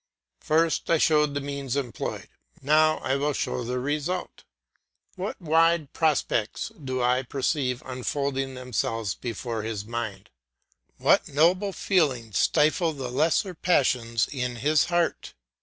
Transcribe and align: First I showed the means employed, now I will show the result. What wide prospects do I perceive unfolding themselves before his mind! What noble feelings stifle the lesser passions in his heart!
First 0.39 0.89
I 0.89 0.97
showed 0.97 1.35
the 1.35 1.39
means 1.41 1.75
employed, 1.75 2.27
now 2.59 2.97
I 3.03 3.15
will 3.17 3.33
show 3.33 3.63
the 3.63 3.77
result. 3.77 4.43
What 5.15 5.39
wide 5.39 5.93
prospects 5.93 6.71
do 6.83 7.03
I 7.03 7.21
perceive 7.21 7.83
unfolding 7.85 8.55
themselves 8.55 9.13
before 9.13 9.61
his 9.61 9.85
mind! 9.85 10.31
What 10.97 11.27
noble 11.27 11.71
feelings 11.71 12.39
stifle 12.39 12.93
the 12.93 13.11
lesser 13.11 13.53
passions 13.53 14.27
in 14.31 14.55
his 14.55 14.85
heart! 14.85 15.35